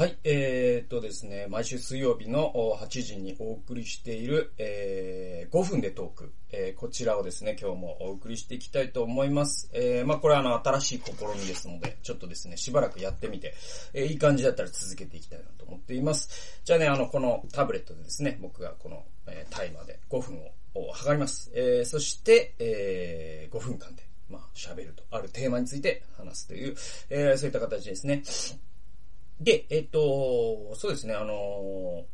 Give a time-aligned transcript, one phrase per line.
[0.00, 9.68] はい、えー、っとですね、毎週水曜日の8時にお送りしている、えー、5分でトーク、えー、こちらをですね、今日もお送りしていきたいと思います。
[9.74, 13.52] えー、まあこれはあの、新しい試みですので、ちょっとですね、しばらくやってみて、
[13.92, 16.62] えー、いい感じだったら続けていきたいなと思っています。
[16.64, 20.38] じゃあね、あの、このタブレットでですね、僕がこの、えー、タイマーで5分
[20.76, 21.52] を測ります。
[21.54, 26.74] えー、そして、えー、5分間で、まあ喋ると、あるテーマについて話すという、
[27.10, 28.22] えー、そういった形ですね。
[29.40, 32.04] で、えっと、そうですね、あの、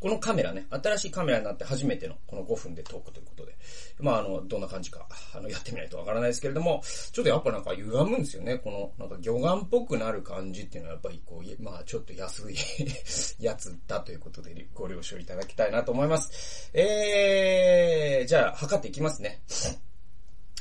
[0.00, 3.54] このカメラね、新しいカメラになって初めてのこの5分でトークということで、
[3.98, 8.56] まああの、どんな感じか、あの、やってみないとわからないですけれども、ちょっとやっぱなんか歪むんですよね。
[8.56, 12.56] この、なんか魚眼っぽくなる感じっていうのはやっぱりこう、まあちょっと安い
[13.44, 16.70] やつだということでご了承いただきたいなと思います。
[16.72, 19.42] えー、じゃあ、測っていきますね。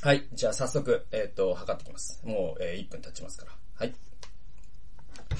[0.02, 0.28] はい。
[0.34, 2.22] じゃあ早速、えっ、ー、と、測っていきます。
[2.26, 3.52] もう、えー、1分経ちますから。
[3.76, 3.96] はい。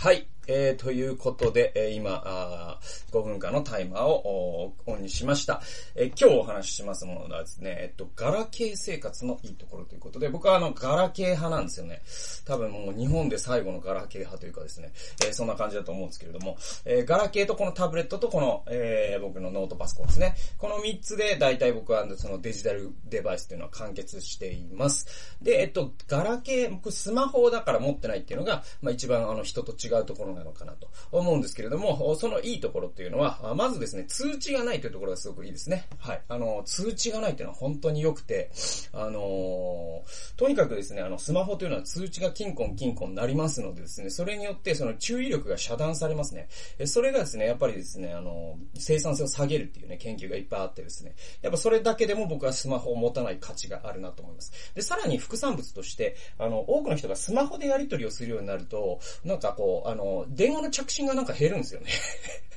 [0.02, 0.26] はい。
[0.52, 2.80] えー、ということで、えー、今あ、
[3.12, 5.62] 5分間のタイマーをオンにしました。
[5.96, 12.02] えー、今日お話ししますものはですね、えっと、ガラケー生活のいいところということで、僕はあの、ガラケー派なんですよね。
[12.46, 14.92] 多分もう日本で最後のガラケー派というかですね、
[15.24, 20.36] えー、そんな感じだと思うんですけれども、えー、ガラケーとこのタブレットとこの、えー、僕のノートパソコンですね。
[20.58, 25.06] この3つで大体僕はそのデジタルデバイスというのは完結しています。
[25.44, 35.88] で、えっと、ガラケー、僕スマホだから持ってないっていうのが、まあ一番あの人と違うところなのかなと思うんですけれども、そのいいところっていうのは、まずですね、通知がないというところがすごくいいですね。
[36.00, 36.22] はい。
[36.28, 38.52] あの、通知がないっていうのは本当に良くて、
[38.94, 40.04] あの
[40.38, 46.48] とにかくですね、あの、スマホというのは通知がキンコンキンコンなりますのでですね、それによってその注意力が遮断されますね。
[46.86, 54.52] それがですね、やっぱりですね、あの、生産性を下げるっていうね、研究がいっぱいあってですね、やっぱそれだけでも僕はスマホを持たない価値があるなと思います。
[54.76, 61.88] で、さらに副産物として、あの、多くの人がスマホでやり取りをするようになると、なんかこう、あの、電話の着信がなんか減るんですよね。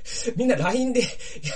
[0.36, 1.06] みんな LINE で や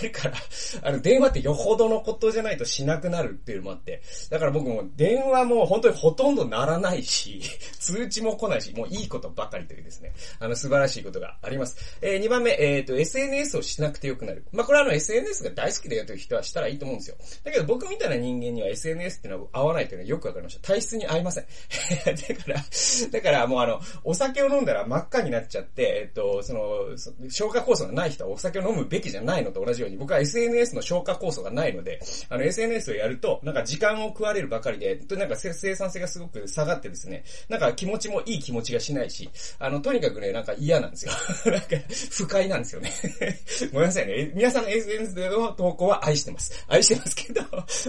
[0.02, 0.36] るから、
[0.82, 7.42] あの、電話ってよほどのことじゃないとしなくなるっていうのもあって、だから僕も電話も本当にほとんどならないし、
[7.78, 11.76] 通知も来ないし、もういいことばかりというですね、あの、素晴らしいことがあります。
[12.00, 14.44] えー、2番目、えっ、ー、と、SNS をしなくてよくなる。
[14.52, 17.16] まあ、これはあの、SNS が大好きだよという人はしたらいいと思うんですよ。
[17.44, 20.66] だけど僕みたいな人間には SNS ってのは合わないというのはよくわかりました。
[20.66, 21.46] 体質に合いません。
[22.04, 22.64] だから、
[23.10, 41.12] だからもうあの、お酒を飲んだら真っ赤になっちゃって、えっ、ー、と、その、消化酵素がない人はお酒を飲むべきじゃないのと同じように、僕は SNS の消化酵素がないので、あの SNS をやると、なんか時間を食われるばかりで、なんか生産性がすごく下がってですね、なんか気持ちもいい気持ちがしないし、あの、とにかくね、なんか嫌なんですよ。
[41.50, 41.66] なんか、
[42.10, 42.92] 不快なんですよね。
[43.72, 44.30] ごめんなさいね。
[44.34, 46.52] 皆さんの SNS での投稿は愛してます。
[46.68, 47.42] 愛してますけど、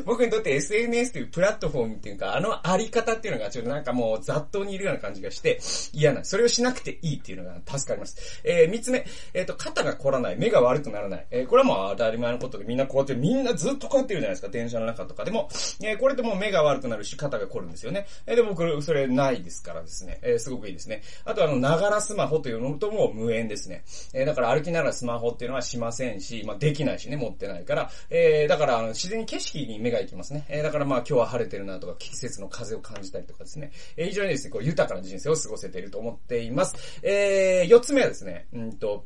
[0.05, 5.59] 僕にとって SNS というプラットフォームっていうか、あのあり方っていうのがちょっとなんかもう雑踏にいるような感じがして
[5.91, 6.31] 嫌なんです。
[6.31, 8.41] それをしなくていいっていうのが助かります。
[8.43, 11.27] えー、三つ目、えっ、ー、と、肩が凝らない、目が悪くならない。
[11.31, 15.49] えー、これはもう当たり前のことでみんなこうやってみんなずっとこうやってるじゃないですか、電車の中とかでも。
[15.83, 18.07] えー、これでもう目が悪くなるし、肩が凝るんですよね。
[18.25, 20.19] えー、で、僕、それないですからですね。
[20.21, 21.01] えー、すごくいいですね。
[21.25, 23.83] あとあの、ながらスマホというのとも無縁ですね。
[24.13, 27.89] えー、だから歩きながらスマホっていうのはしませんし、まあ、できないしね、持ってないから。
[28.09, 30.45] えー、だから、あの、自然に景色に目が行きますね。
[30.49, 33.71] えー、だからまあ、今日は晴れてるなとか、季節の風を感じたりとかですね。
[33.95, 36.75] えー、非常にですね、こう、豊かな人生を過ごせていると思っています。
[37.03, 39.05] えー、四つ目はですね、うんと、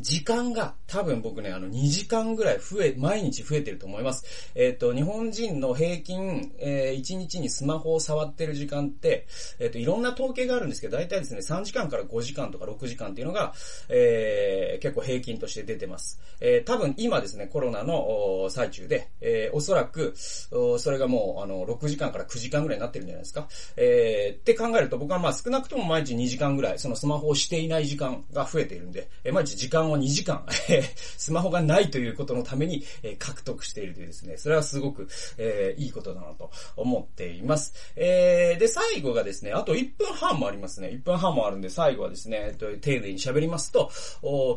[0.00, 4.24] 時間が多分僕ね、あの2時間ぐらい増え、毎日増えてると思います。
[4.54, 9.26] えっ、ー、と、日本人の平均、えー、1日にスマホを触ってる時間って、
[9.58, 13.52] えっ、ー、と、いろんな統計があるんですけど、大体ですね、3時間から5時間とか6時間っていうのが、
[13.88, 16.20] えー、結構平均として出てます。
[16.40, 23.48] えー、多分今ですね、コロナの最中で、えー、おそらく、それがもう、あの、6時間から9時間ぐらいになってるんじゃないですか。
[23.76, 30.46] えー、って考えると僕はまあ少なくとも毎日2時間ぐらい、そのスマホをしていない時間が増えているんで、えー、毎日時間を2時間、
[31.16, 37.74] スマホがないということのために、え獲得しているというですね、それはすごく、えー、いいことだなと思っています。
[37.96, 40.88] えー、で、最後がですね、あと1分半もありますね。
[40.88, 43.90] 1分半もあるんで、最後はですね、えっと、丁寧に喋りますと、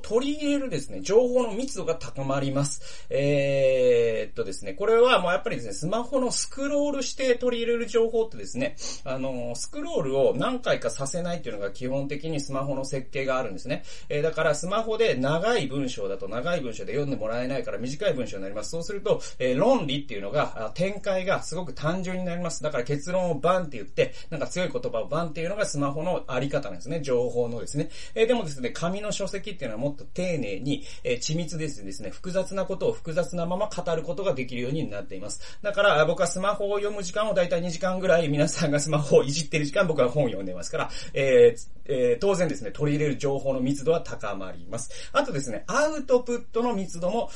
[0.04, 3.06] 取り入れるですね、情報の密度が高まります。
[3.10, 13.84] えー、っとですね、これはもうやっぱりですね、スマホのスクロールして取り入れる情報ってですね、あの、スクロールを何回かさせないっていうのが基本的にスマホの設計があるんですね。
[14.10, 18.72] えー、だからスマホで長い文章だと長い文章で読んでもらえないから短い文章になります。
[18.72, 22.64] そうすると、えー、論理っていうのが、展開がすごく単純になります。
[22.64, 27.02] だから結論をバンって言って、なんか強い言葉をバンっていうのがスマホのあり方なんですね。
[27.02, 27.90] 情報のですね。
[28.16, 35.60] えー、でもですね、紙の書籍っていうのはもっと丁寧に、えー、緻密ですですね、複雑なことを複雑なまま語ることができるようになっています。
[35.62, 45.11] だから、僕はスマホを読む時間をだいたい2時間ぐらい皆さんがスマホをいじってる時間僕は本を読んでますから、えーえー、当然ですね、取り入れる情報の密度は高まります。
[45.14, 47.30] あとですね、アウトプットの密度も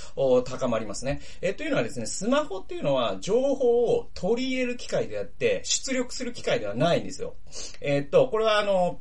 [0.44, 1.22] 高まりますね。
[1.42, 7.36] え、というのはですね、スマホっていうのは情報を取り入れる機械であって、出力する機械ではないんですよ。
[7.82, 9.00] え、っと、これはあの、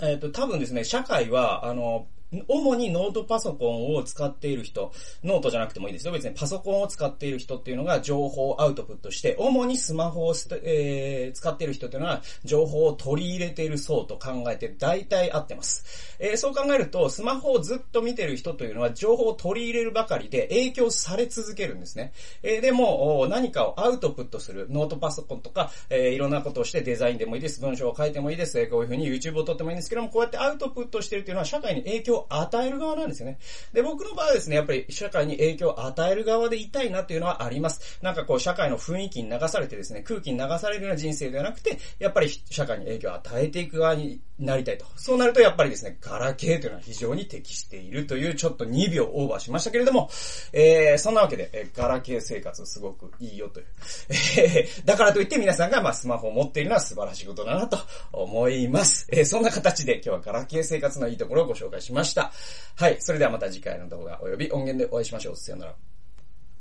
[0.00, 2.06] えっと、多分ですね、社会は、あの、
[2.46, 4.92] 主にノートパソコンを使っている人、
[5.24, 6.12] ノートじゃなくてもいいですよ。
[6.12, 16.16] 別にパソコンを使っている人っていうのが情報をアウトプットして、主にスマホを、えー、使っている人っていうのは情報を取り入れている層と考えて大体合ってます。
[16.18, 22.12] えー、そう考えると、スマホをずっと見てる人というのは情報を取り入れるばかりで影響され続けるんですね。
[22.42, 33.38] えー、でも、何かをアウトプットする、ノートパソコンとか、えー、いろんなことをしてデザインでもいいです、文章を書いてもいいです、こういうふうに YouTube を撮ってもいいんですけども、こうやってアウトプットしてるっていうのは社会に影響与える側なんですよね。
[33.72, 37.98] で、僕の場合はですね、やっぱり社会に影響を与える側でいたいなっていうのはあります。
[38.02, 44.86] なんかこう、社会の雰囲気に流されてですね、空気に流されるような人生ではなくて、やっぱり社会に影響を与えていく側になりたいと。
[44.96, 50.08] そうなるとやっぱりですね、ガラケーというのは非常に適しているという、ちょっと2秒オーバーしましたけれども、
[50.52, 53.66] えー、そんなわけで、えガラケー生活すごくいいよという。
[54.38, 57.78] え、 だからといって皆さんがまあスマホを持っているのは素晴らしいことだなと
[58.12, 59.06] 思います。
[59.10, 62.32] えー、そんな形で今日はガラケー生活のいいところをご紹介しましたした。
[62.74, 65.36] はい、それではまた次回の動画及び音源でお会いしましょう。
[65.36, 65.87] さよなら。